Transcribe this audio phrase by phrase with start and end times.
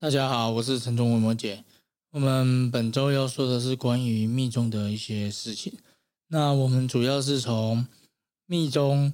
[0.00, 1.64] 大家好，我是陈忠文摩姐。
[2.10, 5.76] 我们本周要说的是关于密宗的一些事情。
[6.28, 7.84] 那我们主要是从
[8.46, 9.12] 密宗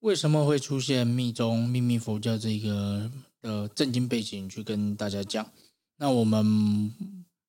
[0.00, 3.08] 为什么会出现密宗秘密佛教这个
[3.40, 5.48] 的正经背景去跟大家讲。
[5.98, 6.92] 那我们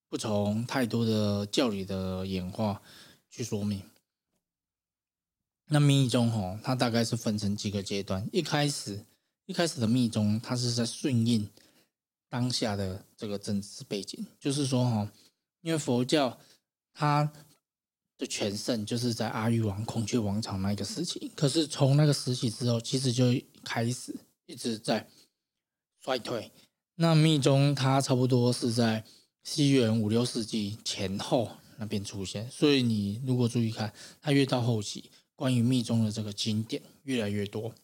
[0.07, 2.79] 不从太多的教理的演化
[3.31, 3.81] 去说明。
[5.69, 8.29] 那密宗吼，它大概是分成几个阶段。
[8.31, 9.03] 一开始，
[9.47, 11.49] 一开始的密宗，它是在顺应
[12.29, 15.11] 当下的这个政治背景，就是说哈，
[15.61, 16.37] 因为佛教
[16.93, 17.31] 它
[18.17, 23.25] 的全盛就是在阿育王孔雀王朝那个时期，可是从那个时期之后，其实就
[23.63, 24.15] 开始
[24.45, 25.07] 一直在
[26.01, 26.51] 衰退。
[26.95, 29.03] 那密宗它差不多是在
[29.43, 35.11] 西元五六世纪前后那边出现，所以你如果注意看，它越到后期。
[35.37, 37.75] 关于密宗的这个经典越来越多，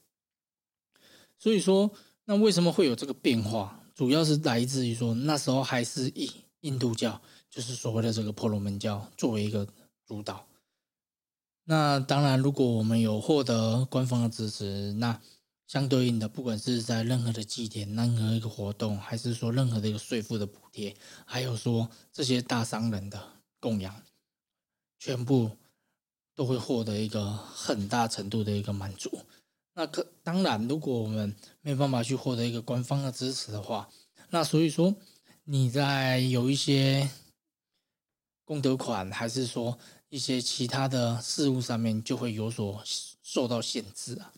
[1.38, 1.92] 所以说，
[2.24, 3.81] 那为什么会有这个变化？
[4.02, 6.32] 主要是来自于说，那时候还是以
[6.62, 9.68] 印度教，就是所谓的这个婆罗门教作为一个
[10.08, 10.48] 主导。
[11.66, 15.22] 那当然，如果我们有获得官方的支持，那
[15.68, 23.22] 相对应的，不管是在任何的祭典、任何一个活动，还是说任何的一个税负的补贴，还有说这些大商人的
[23.60, 24.02] 供养，
[24.98, 25.52] 全部。
[26.34, 29.12] 都会获得一个很大程度的一个满足。
[29.74, 33.90] 那可当然，如果我们没办法去获得一个官方的支持的话，
[34.30, 34.96] 那所以说
[35.46, 37.10] 你在有一些
[38.44, 39.78] 功德款，还是说
[40.10, 42.82] 一些其他的事物上面，就会有所
[43.22, 44.34] 受到限制啊。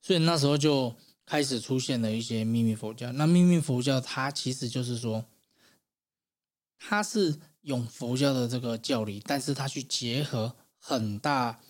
[0.00, 3.12] 所以那时候就开始出现了一些秘密佛教。
[3.12, 5.24] 那秘密佛教它其实就是说，
[6.78, 7.40] 它是。
[7.64, 11.60] 用佛教的这个教理，但是他去结合很大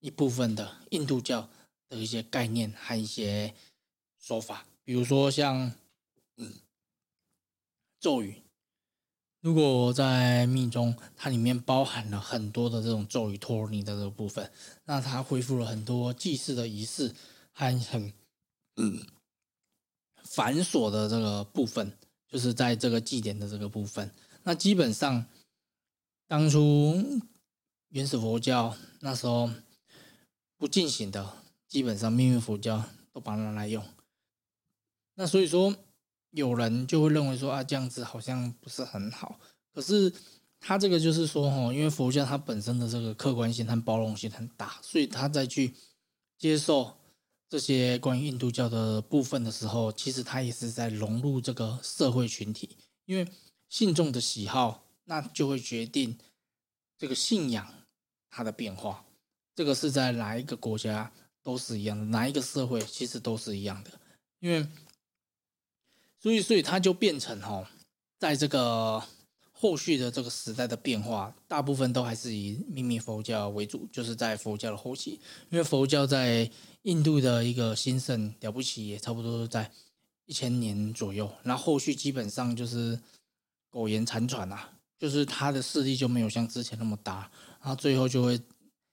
[0.00, 1.50] 一部分的印度教
[1.94, 3.54] 的一些概念和一些
[4.18, 5.72] 说法，比如说像
[8.00, 8.42] 咒语。
[9.40, 14.50] 如果在密宗，它里面包含了很多的这种咒语托尼的这个部分，
[14.84, 17.14] 那它恢复了很多祭祀的仪式
[17.52, 18.12] 和很
[18.76, 19.06] 嗯
[20.22, 21.96] 繁琐的这个部分，
[22.26, 24.10] 就是在这个祭典的这个部分。
[24.44, 25.26] 那基本上，
[26.26, 27.22] 当初
[27.88, 29.50] 原始佛教那时候
[30.56, 31.43] 不进行的，
[31.74, 32.80] 基本上命运佛教
[33.12, 33.84] 都把它拿来用。
[35.16, 35.74] 那所以说，
[36.30, 39.40] 有人就会认为说啊，这样子好像不是很好。
[39.72, 40.12] 可是
[40.60, 45.74] 他这个就是说，哦，因为佛教它本身的这个客观性和包容性很大，所以他再去
[46.38, 46.96] 接受
[47.48, 53.26] 这些关于印度教的部分的时候，其实他也是在融入这个社会群体，因为。
[53.70, 56.16] 信众的喜好，那就会决定
[56.96, 57.66] 这个信仰
[58.30, 59.04] 它的变化。
[59.52, 61.10] 这个是在哪一个国家
[61.44, 63.90] 都是一样的，哪一个社会其实都是一样的。
[64.40, 64.66] 因为，
[66.18, 67.70] 所以，所以它就变成哈，
[68.18, 69.00] 在这个
[69.52, 75.20] 后续的这个时代的变化，大部分都还是以秘密佛教为主，就是在佛教的后期。
[75.50, 76.50] 因为佛教在
[76.82, 79.70] 印度的一个兴盛了不起，也差不多在
[80.26, 81.30] 一千年左右。
[81.44, 82.98] 那后续基本上就是。
[83.74, 87.28] 苟延残喘呐，就是他的势力就没有像之前那么大，
[87.60, 88.40] 然后最后就会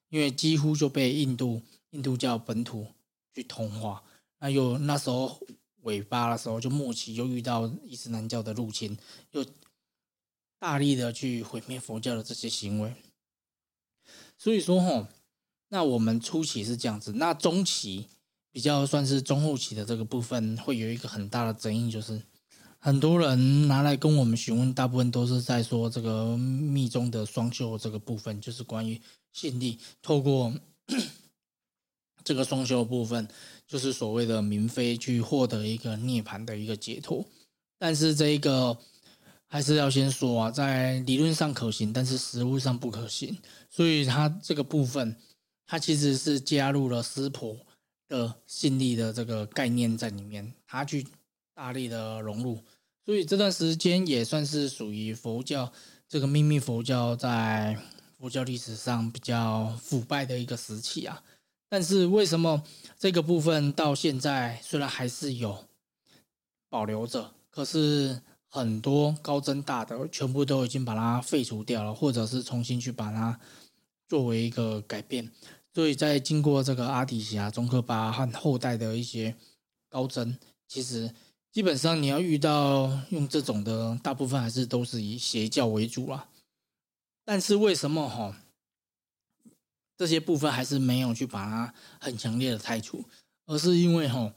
[0.09, 1.61] 因为几乎就被印度
[1.91, 2.87] 印度教本土
[3.33, 4.03] 去同化，
[4.39, 5.39] 那又那时候
[5.83, 8.97] 尾巴的时候就末期又遇到伊斯兰教的入侵，
[9.31, 9.45] 又
[10.59, 12.93] 大力的去毁灭佛教的这些行为，
[14.37, 15.07] 所以说哈，
[15.69, 18.07] 那我们初期是这样子，那中期
[18.51, 22.21] 比较算是中后期的这个部分会有一个很大的争议，就是。
[22.83, 28.99] 很多人拿来跟我们询问，大部分都是在说这个密宗的双修这个部分，就是关于
[29.31, 30.51] 信力透过
[32.23, 33.27] 这个双修部分，
[33.67, 37.25] 就是所谓的明妃去获得一个涅槃的一个解脱。
[37.77, 38.77] 但是这一个
[39.47, 43.37] 还是要先说啊，在理论上可行，但是实物上不可行。
[43.69, 45.15] 所以它这个部分，
[45.65, 47.57] 它其实是加入了湿婆
[48.07, 51.05] 的信力的这个概念在里面，它去。
[51.53, 52.57] 大力的融入，
[53.05, 55.71] 所以这段时间也算是属于佛教
[56.07, 57.77] 这个秘密佛教在
[58.17, 61.21] 佛教历史上比较腐败的一个时期啊。
[61.71, 62.61] 但是为什么
[62.99, 65.63] 这个部分到现在虽然还是有
[66.69, 73.39] 保留着，可是很多高增大的全部都已经把它废除掉了，或者是重新去把它
[74.09, 75.31] 作为一个改变。
[75.73, 79.33] 所以在经过这个阿底峡、宗喀巴和后代的一些
[79.87, 80.37] 高僧，
[80.67, 81.09] 其实。
[81.53, 86.29] 基本上你要遇到用这种的，大部分还是都是以邪教为主啊。
[87.25, 88.40] 但是为什么哈
[90.01, 93.05] 这些部分还是没有去把它很强烈的拆除，
[93.45, 94.33] 而是因为哈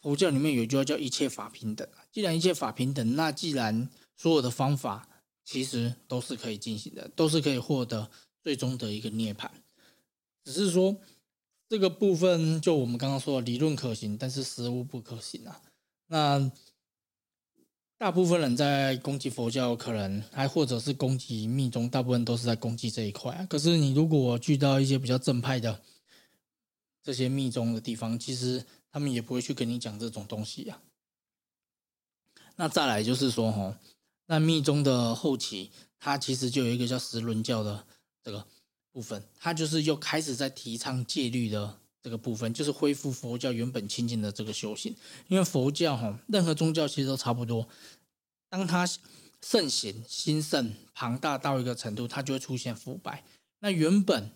[0.00, 1.86] 佛教里面有一句话叫“一切法平等”。
[2.10, 5.06] 既然一切法平等，那既然所有的方法
[5.44, 8.10] 其实都是可以进行的，都是可以获得
[8.42, 9.50] 最终的一个涅槃。
[10.42, 10.96] 只是说
[11.68, 15.60] 这个部分，就我们刚刚说的理论可行，但是实物不可行啊。
[16.06, 16.50] 那
[17.98, 23.44] 大部分人在攻击佛教，可能还或者是攻击密宗，大部分都是在攻击这一块。
[23.50, 25.82] 可是你如果去到一些比较正派的
[27.02, 30.80] 这些密宗的地方，其实他们也不会去跟你讲这种东西呀。
[32.54, 33.76] 那再来就是说，哈，
[34.26, 37.84] 那密宗的后期，它其实就有一个叫十轮教的
[38.22, 38.46] 这个
[38.92, 44.94] 部分，它就是又开始在提倡戒律的这个部分，就是恢复佛教原本清净的这个修行。
[45.28, 47.68] 因为佛教，哈，任何宗教其实都差不多，
[48.48, 48.88] 当它
[49.40, 53.24] 盛行兴盛庞大到一个程度，它就会出现腐败。
[53.60, 54.30] 那原本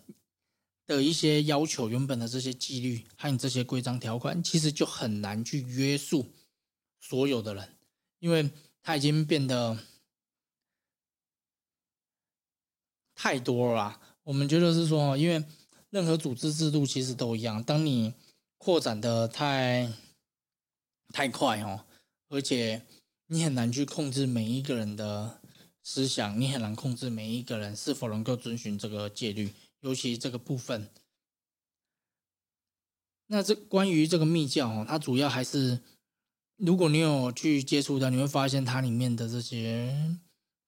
[0.85, 6.31] 的一些要求，原本的这些纪律，还有这些规章条款，其实就很难去约束
[6.99, 7.69] 所有的人。
[8.19, 8.49] 因为
[8.81, 9.77] 它已经变得
[13.15, 15.43] 太多了，我们觉得是说，因为
[15.93, 18.15] 任何组织制度其实都一样，当你
[18.57, 19.93] 扩展的太
[21.09, 21.85] 太快哦，
[22.29, 22.81] 而且
[23.27, 25.39] 你很难去控制每一个人的
[25.83, 30.89] 思想，你很难控制每一个人是否能够遵循这个戒律，尤其这个部分。
[33.27, 35.79] 那这关于这个密教哦，它主要还是。
[36.57, 40.17] 如果你有去接触的，你会发现它里面的这些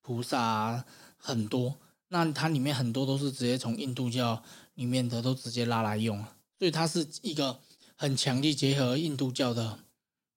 [0.01, 0.85] 菩萨
[1.15, 1.79] 很多，
[2.09, 4.43] 那它里面很多都是直接从印度教
[4.75, 6.23] 里面的都直接拉来用，
[6.59, 7.59] 所以它是一个
[7.95, 9.79] 很强力结合印度教的，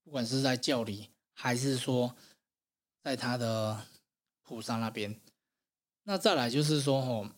[0.02, 2.16] 不管是在教理还是说
[3.04, 3.86] 在他的
[4.42, 5.20] 菩萨那边。
[6.04, 7.30] 那再来就是说，哦，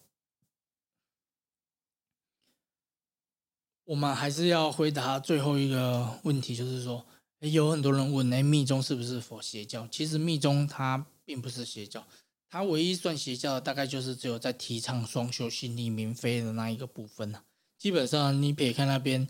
[3.85, 7.05] 我们还是要回答最后一个问题，就是说。
[7.41, 9.89] 有很多人问：哎，密宗是不是佛邪教？
[9.89, 12.07] 其实密宗它并不是邪教，
[12.51, 17.45] 它唯一算邪教的大概就是只有在提倡双修、心力明飞的那一个部分了
[17.79, 19.27] 基本上你撇开那边，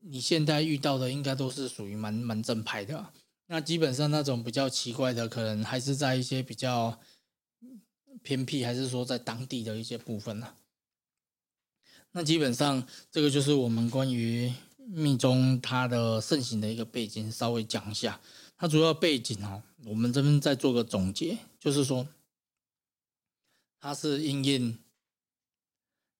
[0.00, 3.12] 你现在遇到的应该都是属于蛮蛮正派的。
[3.46, 7.00] 那基本上那种比较奇怪的，可能还是在一些比较
[8.22, 10.54] 偏僻，还是说在当地的一些部分呢？
[12.12, 14.52] 那基本上这个就是我们关于。
[14.88, 18.20] 密宗它的盛行的一个背景，稍微讲一下。
[18.56, 22.06] 它主要背景哦，我们这边再做个总结，就是说，
[23.86, 24.76] 它是因应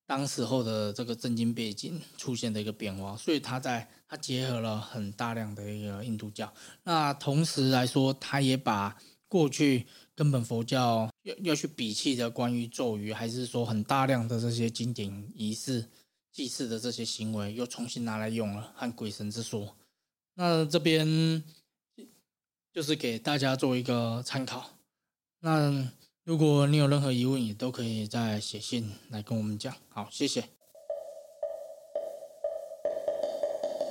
[0.07, 6.55] 当时候的这个政经背景出现的一个变化，所以它在它结合了很大量的一个印度教。
[6.85, 8.97] 那同时来说，它也把
[9.27, 9.85] 过去
[10.15, 15.89] 根本佛教要要去摒弃的关于咒语，还是说很大量的这些经典仪式。
[16.31, 19.77] 祭祀的这些行为又重新拿来用了，和鬼神之说。
[20.35, 21.43] 那这边
[22.73, 24.71] 就是给大家做一个参考。
[25.41, 25.91] 那
[26.27, 29.73] 如果你有任何疑问，也都可以再写信来跟我们讲。
[29.91, 30.56] 好，谢谢。